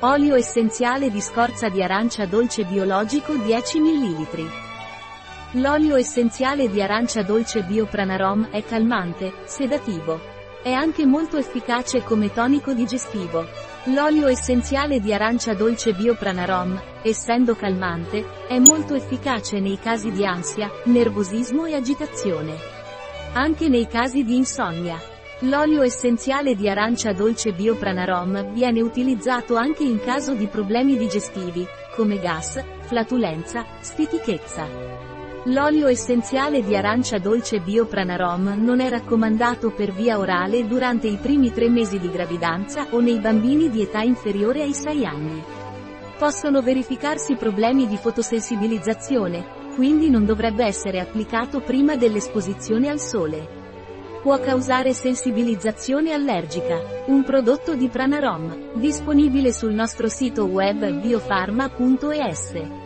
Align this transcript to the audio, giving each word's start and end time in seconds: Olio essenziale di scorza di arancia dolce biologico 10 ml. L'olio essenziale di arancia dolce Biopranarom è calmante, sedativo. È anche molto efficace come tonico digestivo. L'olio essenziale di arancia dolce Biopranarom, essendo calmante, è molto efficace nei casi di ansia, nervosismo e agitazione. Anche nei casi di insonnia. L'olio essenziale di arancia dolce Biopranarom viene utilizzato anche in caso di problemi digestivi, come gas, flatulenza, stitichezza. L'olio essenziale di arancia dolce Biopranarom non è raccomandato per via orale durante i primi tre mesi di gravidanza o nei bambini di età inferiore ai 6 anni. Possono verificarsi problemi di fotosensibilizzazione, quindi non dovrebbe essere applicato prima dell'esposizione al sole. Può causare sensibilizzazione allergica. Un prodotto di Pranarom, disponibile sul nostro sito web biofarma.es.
Olio 0.00 0.34
essenziale 0.34 1.10
di 1.10 1.22
scorza 1.22 1.70
di 1.70 1.82
arancia 1.82 2.26
dolce 2.26 2.64
biologico 2.64 3.34
10 3.34 3.80
ml. 3.80 4.50
L'olio 5.52 5.96
essenziale 5.96 6.68
di 6.68 6.82
arancia 6.82 7.22
dolce 7.22 7.62
Biopranarom 7.62 8.50
è 8.50 8.62
calmante, 8.62 9.32
sedativo. 9.44 10.20
È 10.62 10.70
anche 10.70 11.06
molto 11.06 11.38
efficace 11.38 12.02
come 12.02 12.30
tonico 12.30 12.74
digestivo. 12.74 13.46
L'olio 13.84 14.26
essenziale 14.26 15.00
di 15.00 15.14
arancia 15.14 15.54
dolce 15.54 15.94
Biopranarom, 15.94 16.78
essendo 17.00 17.56
calmante, 17.56 18.22
è 18.48 18.58
molto 18.58 18.94
efficace 18.94 19.60
nei 19.60 19.78
casi 19.78 20.10
di 20.10 20.26
ansia, 20.26 20.70
nervosismo 20.84 21.64
e 21.64 21.74
agitazione. 21.74 22.54
Anche 23.32 23.70
nei 23.70 23.86
casi 23.86 24.24
di 24.24 24.36
insonnia. 24.36 25.14
L'olio 25.40 25.82
essenziale 25.82 26.54
di 26.54 26.66
arancia 26.66 27.12
dolce 27.12 27.52
Biopranarom 27.52 28.54
viene 28.54 28.80
utilizzato 28.80 29.56
anche 29.56 29.82
in 29.82 30.00
caso 30.00 30.32
di 30.32 30.46
problemi 30.46 30.96
digestivi, 30.96 31.62
come 31.94 32.18
gas, 32.18 32.58
flatulenza, 32.86 33.62
stitichezza. 33.80 34.66
L'olio 35.44 35.88
essenziale 35.88 36.62
di 36.62 36.74
arancia 36.74 37.18
dolce 37.18 37.60
Biopranarom 37.60 38.54
non 38.62 38.80
è 38.80 38.88
raccomandato 38.88 39.72
per 39.72 39.92
via 39.92 40.18
orale 40.18 40.66
durante 40.66 41.06
i 41.06 41.18
primi 41.20 41.52
tre 41.52 41.68
mesi 41.68 41.98
di 41.98 42.10
gravidanza 42.10 42.86
o 42.92 43.00
nei 43.00 43.18
bambini 43.18 43.68
di 43.68 43.82
età 43.82 44.00
inferiore 44.00 44.62
ai 44.62 44.72
6 44.72 45.04
anni. 45.04 45.44
Possono 46.16 46.62
verificarsi 46.62 47.34
problemi 47.34 47.86
di 47.86 47.98
fotosensibilizzazione, 47.98 49.74
quindi 49.74 50.08
non 50.08 50.24
dovrebbe 50.24 50.64
essere 50.64 50.98
applicato 50.98 51.60
prima 51.60 51.94
dell'esposizione 51.94 52.88
al 52.88 53.00
sole. 53.00 53.64
Può 54.22 54.40
causare 54.40 54.92
sensibilizzazione 54.92 56.12
allergica. 56.12 56.80
Un 57.06 57.22
prodotto 57.22 57.74
di 57.74 57.88
Pranarom, 57.88 58.78
disponibile 58.78 59.52
sul 59.52 59.72
nostro 59.72 60.08
sito 60.08 60.46
web 60.46 60.88
biofarma.es. 61.00 62.85